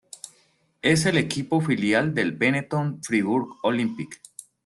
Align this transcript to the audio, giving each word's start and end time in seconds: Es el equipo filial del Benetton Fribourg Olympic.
Es 0.81 1.05
el 1.05 1.15
equipo 1.15 1.61
filial 1.61 2.15
del 2.15 2.31
Benetton 2.31 3.03
Fribourg 3.03 3.57
Olympic. 3.61 4.19